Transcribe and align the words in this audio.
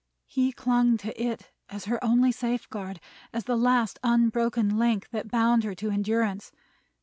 He 0.25 0.51
clung 0.51 0.97
to 0.97 1.15
it 1.23 1.51
as 1.69 1.85
her 1.85 2.03
only 2.03 2.31
safeguard; 2.31 2.99
as 3.31 3.43
the 3.43 3.55
last 3.55 3.99
unbroken 4.03 4.79
link 4.79 5.07
that 5.11 5.29
bound 5.29 5.63
her 5.63 5.75
to 5.75 5.91
endurance. 5.91 6.51